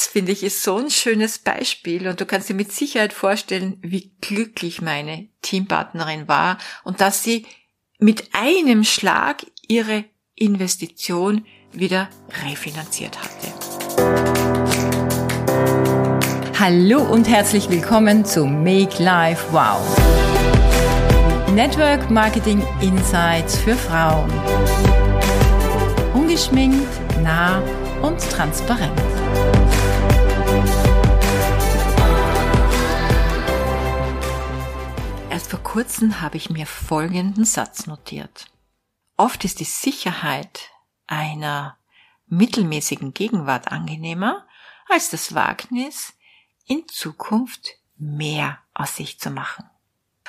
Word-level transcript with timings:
Das 0.00 0.06
finde 0.06 0.32
ich 0.32 0.42
ist 0.42 0.62
so 0.62 0.78
ein 0.78 0.88
schönes 0.88 1.36
Beispiel 1.36 2.08
und 2.08 2.22
du 2.22 2.24
kannst 2.24 2.48
dir 2.48 2.54
mit 2.54 2.72
Sicherheit 2.72 3.12
vorstellen, 3.12 3.76
wie 3.82 4.10
glücklich 4.22 4.80
meine 4.80 5.28
Teampartnerin 5.42 6.26
war 6.26 6.56
und 6.84 7.02
dass 7.02 7.22
sie 7.22 7.44
mit 7.98 8.30
einem 8.32 8.84
Schlag 8.84 9.44
ihre 9.68 10.06
Investition 10.36 11.44
wieder 11.72 12.08
refinanziert 12.46 13.18
hatte. 13.18 13.52
Hallo 16.58 17.02
und 17.02 17.28
herzlich 17.28 17.68
willkommen 17.68 18.24
zu 18.24 18.46
Make 18.46 19.02
Life 19.02 19.48
Wow. 19.52 19.82
Network 21.52 22.10
Marketing 22.10 22.66
Insights 22.80 23.58
für 23.58 23.74
Frauen. 23.74 24.32
Ungeschminkt, 26.14 26.88
nah 27.22 27.62
und 28.00 28.18
transparent. 28.30 28.98
Kurzem 35.70 36.20
habe 36.20 36.36
ich 36.36 36.50
mir 36.50 36.66
folgenden 36.66 37.44
Satz 37.44 37.86
notiert. 37.86 38.46
Oft 39.16 39.44
ist 39.44 39.60
die 39.60 39.64
Sicherheit 39.64 40.68
einer 41.06 41.78
mittelmäßigen 42.26 43.14
Gegenwart 43.14 43.70
angenehmer 43.70 44.48
als 44.88 45.10
das 45.10 45.32
Wagnis, 45.32 46.14
in 46.66 46.88
Zukunft 46.88 47.76
mehr 47.96 48.58
aus 48.74 48.96
sich 48.96 49.20
zu 49.20 49.30
machen. 49.30 49.64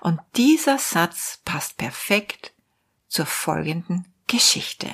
Und 0.00 0.22
dieser 0.36 0.78
Satz 0.78 1.42
passt 1.44 1.76
perfekt 1.76 2.54
zur 3.06 3.26
folgenden 3.26 4.10
Geschichte. 4.26 4.90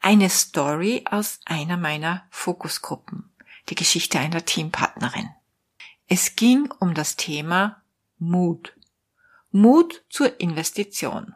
Eine 0.00 0.28
Story 0.28 1.04
aus 1.08 1.38
einer 1.44 1.76
meiner 1.76 2.26
Fokusgruppen, 2.30 3.32
die 3.68 3.76
Geschichte 3.76 4.18
einer 4.18 4.44
Teampartnerin. 4.44 5.30
Es 6.08 6.34
ging 6.34 6.68
um 6.80 6.94
das 6.94 7.14
Thema 7.14 7.80
Mut. 8.18 8.75
Mut 9.50 10.04
zur 10.10 10.40
Investition. 10.40 11.34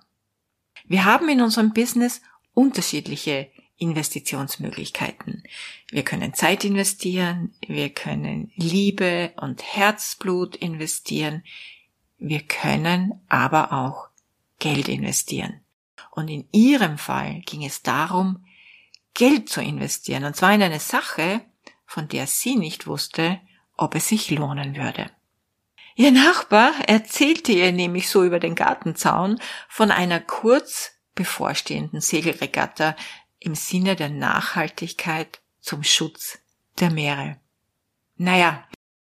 Wir 0.84 1.04
haben 1.04 1.28
in 1.28 1.40
unserem 1.40 1.72
Business 1.72 2.20
unterschiedliche 2.54 3.50
Investitionsmöglichkeiten. 3.76 5.42
Wir 5.90 6.04
können 6.04 6.34
Zeit 6.34 6.64
investieren, 6.64 7.54
wir 7.66 7.90
können 7.90 8.52
Liebe 8.54 9.32
und 9.36 9.62
Herzblut 9.62 10.56
investieren, 10.56 11.42
wir 12.18 12.42
können 12.42 13.20
aber 13.28 13.72
auch 13.72 14.08
Geld 14.58 14.88
investieren. 14.88 15.60
Und 16.10 16.28
in 16.28 16.46
ihrem 16.52 16.98
Fall 16.98 17.40
ging 17.46 17.64
es 17.64 17.82
darum, 17.82 18.44
Geld 19.14 19.48
zu 19.48 19.62
investieren, 19.62 20.24
und 20.24 20.36
zwar 20.36 20.54
in 20.54 20.62
eine 20.62 20.80
Sache, 20.80 21.40
von 21.86 22.06
der 22.08 22.26
sie 22.26 22.56
nicht 22.56 22.86
wusste, 22.86 23.40
ob 23.76 23.94
es 23.94 24.08
sich 24.08 24.30
lohnen 24.30 24.76
würde. 24.76 25.10
Ihr 26.00 26.12
Nachbar 26.12 26.72
erzählte 26.86 27.52
ihr 27.52 27.72
nämlich 27.72 28.08
so 28.08 28.24
über 28.24 28.40
den 28.40 28.54
Gartenzaun 28.54 29.38
von 29.68 29.90
einer 29.90 30.18
kurz 30.18 30.92
bevorstehenden 31.14 32.00
Segelregatta 32.00 32.96
im 33.38 33.54
Sinne 33.54 33.96
der 33.96 34.08
Nachhaltigkeit 34.08 35.42
zum 35.60 35.84
Schutz 35.84 36.38
der 36.78 36.90
Meere. 36.90 37.36
Naja, 38.16 38.66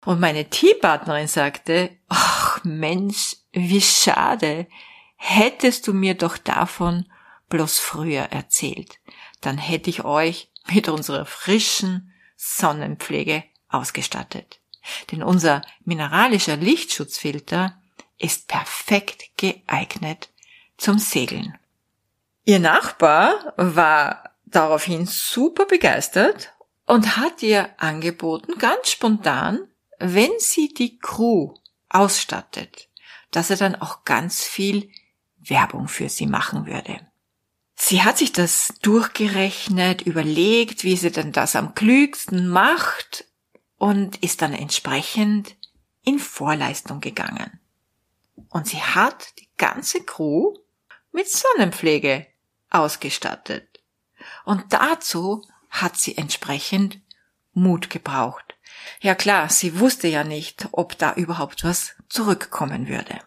und 0.05 0.19
meine 0.19 0.47
Teampartnerin 0.47 1.27
sagte, 1.27 1.89
ach 2.07 2.63
Mensch, 2.63 3.37
wie 3.51 3.81
schade, 3.81 4.67
hättest 5.15 5.87
du 5.87 5.93
mir 5.93 6.13
doch 6.13 6.37
davon 6.37 7.09
bloß 7.49 7.79
früher 7.79 8.25
erzählt, 8.25 8.99
dann 9.41 9.57
hätte 9.57 9.89
ich 9.89 10.03
euch 10.03 10.51
mit 10.67 10.87
unserer 10.87 11.25
frischen 11.25 12.13
Sonnenpflege 12.35 13.43
ausgestattet. 13.69 14.59
Denn 15.11 15.23
unser 15.23 15.61
mineralischer 15.83 16.57
Lichtschutzfilter 16.57 17.81
ist 18.17 18.47
perfekt 18.47 19.37
geeignet 19.37 20.29
zum 20.77 20.99
Segeln. 20.99 21.57
Ihr 22.45 22.59
Nachbar 22.59 23.53
war 23.57 24.35
daraufhin 24.45 25.05
super 25.05 25.65
begeistert 25.65 26.53
und 26.85 27.17
hat 27.17 27.41
ihr 27.41 27.69
angeboten, 27.77 28.57
ganz 28.59 28.91
spontan, 28.91 29.67
wenn 29.99 30.31
sie 30.37 30.73
die 30.73 30.99
Crew 30.99 31.55
ausstattet, 31.89 32.89
dass 33.31 33.49
er 33.49 33.57
dann 33.57 33.75
auch 33.75 34.05
ganz 34.05 34.43
viel 34.43 34.89
Werbung 35.37 35.87
für 35.87 36.09
sie 36.09 36.27
machen 36.27 36.65
würde. 36.65 36.99
Sie 37.75 38.03
hat 38.03 38.17
sich 38.17 38.31
das 38.31 38.73
durchgerechnet, 38.81 40.01
überlegt, 40.03 40.83
wie 40.83 40.95
sie 40.95 41.11
denn 41.11 41.31
das 41.31 41.55
am 41.55 41.75
klügsten 41.75 42.47
macht 42.47 43.25
und 43.77 44.17
ist 44.23 44.41
dann 44.41 44.53
entsprechend 44.53 45.55
in 46.03 46.19
Vorleistung 46.19 47.01
gegangen. 47.01 47.59
Und 48.49 48.67
sie 48.67 48.81
hat 48.81 49.37
die 49.39 49.49
ganze 49.57 50.03
Crew 50.03 50.53
mit 51.11 51.29
Sonnenpflege 51.29 52.27
ausgestattet. 52.69 53.81
Und 54.43 54.65
dazu 54.69 55.45
hat 55.69 55.97
sie 55.97 56.17
entsprechend 56.17 56.99
Mut 57.53 57.89
gebraucht. 57.89 58.55
Ja 59.01 59.15
klar, 59.15 59.49
sie 59.49 59.79
wusste 59.79 60.07
ja 60.07 60.23
nicht, 60.23 60.67
ob 60.71 60.97
da 60.97 61.13
überhaupt 61.13 61.63
was 61.63 61.95
zurückkommen 62.09 62.87
würde. 62.87 63.19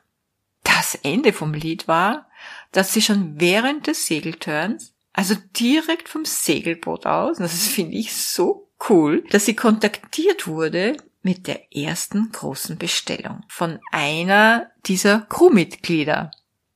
Das 0.63 0.95
Ende 0.97 1.33
vom 1.33 1.55
Lied 1.55 1.89
war, 1.89 2.29
dass 2.73 2.93
sie 2.93 3.03
schon 3.03 3.41
während 3.41 3.87
des 3.87 4.07
Segelturns, 4.07 4.95
also 5.13 5.35
direkt 5.59 6.09
vom 6.09 6.25
Segelboot 6.25 7.07
aus, 7.07 7.39
das 7.39 7.67
finde 7.67 7.97
ich 7.97 8.15
so 8.15 8.68
cool, 8.89 9.25
dass 9.31 9.47
sie 9.47 9.57
kontaktiert 9.57 10.47
wurde 10.47 10.97
mit 11.23 11.47
der 11.47 11.75
ersten 11.75 12.31
großen 12.33 12.79
Bestellung 12.79 13.45
von 13.49 13.81
einer 13.93 14.71
dieser 14.87 15.23
Crewmitglieder. 15.29 16.31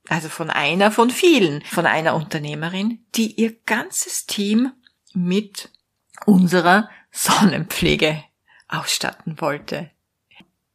Also 0.08 0.28
von 0.28 0.50
einer 0.50 0.90
von 0.90 1.10
vielen, 1.10 1.62
von 1.62 1.86
einer 1.86 2.14
Unternehmerin, 2.16 3.04
die 3.14 3.40
ihr 3.40 3.56
ganzes 3.66 4.26
Team 4.26 4.72
mit 5.14 5.70
unserer 6.26 6.90
Sonnenpflege 7.12 8.22
ausstatten 8.68 9.40
wollte. 9.40 9.90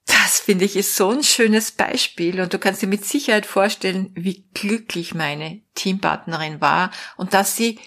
Das 0.05 0.39
finde 0.39 0.65
ich 0.65 0.77
ist 0.77 0.95
so 0.95 1.09
ein 1.09 1.23
schönes 1.23 1.71
Beispiel 1.71 2.39
und 2.39 2.53
du 2.53 2.59
kannst 2.59 2.81
dir 2.81 2.87
mit 2.87 3.03
Sicherheit 3.05 3.45
vorstellen, 3.45 4.11
wie 4.15 4.45
glücklich 4.53 5.13
meine 5.13 5.61
Teampartnerin 5.75 6.61
war 6.61 6.91
und 7.17 7.33
dass 7.33 7.57
sie 7.57 7.79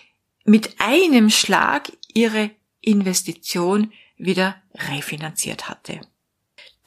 mit 0.45 0.77
einem 0.79 1.31
Schlag 1.31 1.91
ihre 2.13 2.51
Investition 2.81 3.93
wieder 4.17 4.61
refinanziert 4.75 5.69
hatte. 5.69 6.01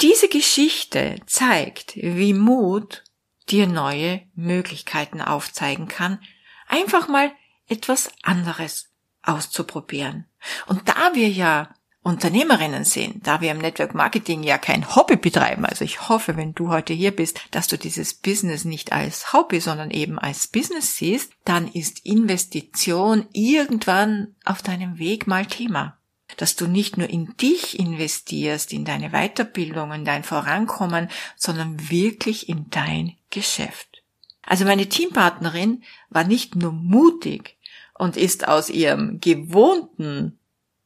Diese 0.02 0.28
Geschichte 0.28 1.18
zeigt, 1.26 1.96
wie 1.96 2.34
Mut 2.34 3.04
dir 3.50 3.68
neue 3.68 4.22
Möglichkeiten 4.36 5.22
aufzeigen 5.22 5.88
kann, 5.88 6.20
einfach 6.68 7.08
mal 7.08 7.32
etwas 7.68 8.12
anderes 8.22 8.90
auszuprobieren. 9.22 10.26
Und 10.68 10.88
da 10.90 11.14
wir 11.14 11.30
ja 11.30 11.74
Unternehmerinnen 12.04 12.84
sind, 12.84 13.26
da 13.26 13.40
wir 13.40 13.52
im 13.52 13.60
Network 13.60 13.96
Marketing 13.96 14.44
ja 14.44 14.58
kein 14.58 14.96
Hobby 14.96 15.16
betreiben, 15.16 15.66
also 15.66 15.86
ich 15.86 16.10
hoffe, 16.10 16.36
wenn 16.36 16.54
du 16.54 16.70
heute 16.70 16.94
hier 16.94 17.16
bist, 17.16 17.40
dass 17.52 17.68
du 17.68 17.78
dieses 17.78 18.14
Business 18.14 18.66
nicht 18.66 18.92
als 18.92 19.32
Hobby, 19.32 19.62
sondern 19.62 19.90
eben 19.90 20.20
als 20.20 20.48
Business 20.48 20.98
siehst, 20.98 21.32
dann 21.46 21.70
ist 21.70 22.06
Investition 22.06 23.26
irgendwann 23.32 24.36
auf 24.44 24.62
deinem 24.62 25.00
Weg 25.00 25.28
mal 25.28 25.46
Thema 25.46 25.98
dass 26.38 26.56
du 26.56 26.68
nicht 26.68 26.98
nur 26.98 27.10
in 27.10 27.36
dich 27.38 27.80
investierst, 27.80 28.74
in 28.74 28.86
deine 28.86 29.12
Weiterbildung, 29.12 29.92
in 29.92 30.06
dein 30.06 30.24
Vorankommen, 30.24 31.10
sondern 31.36 31.90
wirklich 31.90 32.50
in 32.50 32.70
dein 32.70 33.18
Geschäft. 33.30 34.04
Also 34.42 34.66
meine 34.66 34.88
Teampartnerin 34.88 35.84
war 36.10 36.24
nicht 36.24 36.56
nur 36.56 36.72
mutig 36.72 37.58
und 37.94 38.18
ist 38.18 38.48
aus 38.48 38.70
ihrem 38.70 39.20
gewohnten 39.20 40.40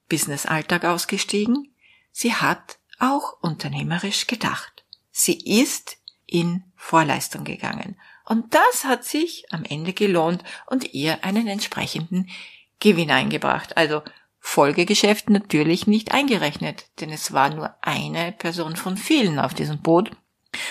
Businessalltag 0.10 0.86
ausgestiegen, 0.86 1.76
sie 2.12 2.34
hat 2.34 2.80
auch 3.00 3.42
unternehmerisch 3.42 4.28
gedacht. 4.28 4.86
Sie 5.12 5.38
ist 5.62 5.98
in 6.26 6.64
Vorleistung 6.76 7.44
gegangen. 7.44 8.00
Und 8.26 8.54
das 8.54 8.84
hat 8.84 9.04
sich 9.06 9.46
am 9.52 9.64
Ende 9.64 9.94
gelohnt 9.94 10.44
und 10.66 10.94
ihr 10.94 11.24
einen 11.24 11.48
entsprechenden 11.48 12.30
Gewinn 12.80 13.12
eingebracht. 13.12 13.78
Also 13.78 14.02
Folgegeschäft 14.40 15.30
natürlich 15.30 15.88
nicht 15.88 16.12
eingerechnet, 16.12 16.86
denn 17.00 17.10
es 17.10 17.34
war 17.34 17.50
nur 17.50 17.76
eine 17.82 18.32
Person 18.32 18.76
von 18.76 18.98
vielen 18.98 19.40
auf 19.40 19.54
diesem 19.54 19.82
Boot. 19.82 20.12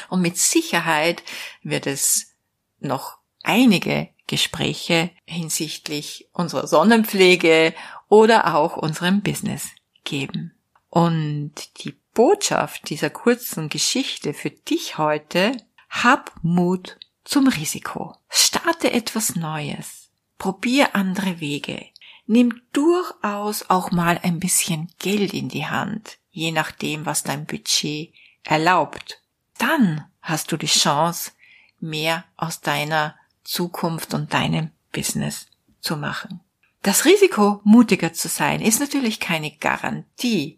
Und 0.08 0.20
mit 0.20 0.38
Sicherheit 0.38 1.22
wird 1.62 1.87
es 1.87 2.34
noch 2.78 3.19
einige 3.43 4.08
Gespräche 4.26 5.11
hinsichtlich 5.25 6.28
unserer 6.32 6.66
Sonnenpflege 6.66 7.75
oder 8.08 8.55
auch 8.55 8.76
unserem 8.76 9.23
Business 9.23 9.69
geben. 10.05 10.55
Und 10.88 11.53
die 11.85 11.94
Botschaft 12.14 12.88
dieser 12.88 13.11
kurzen 13.11 13.69
Geschichte 13.69 14.32
für 14.32 14.50
dich 14.50 14.99
heute, 14.99 15.56
hab 15.91 16.32
Mut 16.43 16.99
zum 17.25 17.49
Risiko. 17.49 18.14
Starte 18.29 18.93
etwas 18.93 19.37
Neues. 19.37 20.11
Probier 20.38 20.94
andere 20.94 21.41
Wege. 21.41 21.87
Nimm 22.26 22.61
durchaus 22.73 23.69
auch 23.69 23.91
mal 23.91 24.19
ein 24.23 24.41
bisschen 24.41 24.91
Geld 24.99 25.32
in 25.32 25.49
die 25.49 25.67
Hand, 25.67 26.19
je 26.31 26.50
nachdem, 26.50 27.06
was 27.06 27.23
dein 27.23 27.47
Budget 27.47 28.12
erlaubt. 28.43 29.23
Dann 29.59 30.06
hast 30.23 30.50
du 30.50 30.56
die 30.56 30.67
Chance, 30.67 31.32
mehr 31.79 32.25
aus 32.37 32.61
deiner 32.61 33.17
Zukunft 33.44 34.14
und 34.14 34.32
deinem 34.32 34.70
Business 34.93 35.47
zu 35.81 35.97
machen. 35.97 36.41
Das 36.87 37.05
Risiko, 37.05 37.59
mutiger 37.65 38.12
zu 38.12 38.29
sein, 38.29 38.61
ist 38.61 38.79
natürlich 38.79 39.19
keine 39.19 39.50
Garantie 39.50 40.56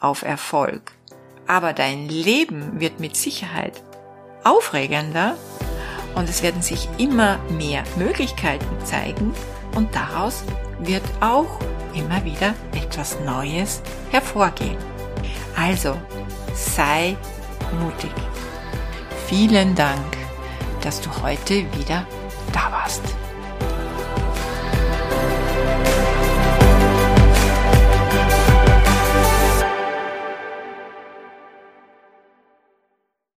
auf 0.00 0.22
Erfolg, 0.22 0.90
aber 1.46 1.72
dein 1.72 2.08
Leben 2.08 2.80
wird 2.80 2.98
mit 2.98 3.16
Sicherheit 3.16 3.80
aufregender 4.42 5.36
und 6.16 6.28
es 6.28 6.42
werden 6.42 6.60
sich 6.60 6.88
immer 6.98 7.38
mehr 7.50 7.84
Möglichkeiten 7.94 8.84
zeigen 8.84 9.32
und 9.76 9.94
daraus 9.94 10.42
wird 10.80 11.04
auch 11.20 11.60
immer 11.94 12.24
wieder 12.24 12.52
etwas 12.74 13.20
Neues 13.20 13.80
hervorgehen. 14.10 14.76
Also 15.56 15.96
sei 16.52 17.16
mutig. 17.80 18.10
Vielen 19.28 19.76
Dank, 19.76 20.16
dass 20.82 21.00
du 21.00 21.10
heute 21.22 21.64
wieder 21.78 22.08
da 22.52 22.72
warst. 22.72 23.04